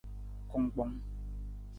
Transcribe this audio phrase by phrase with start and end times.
[0.51, 0.93] Kungkpong.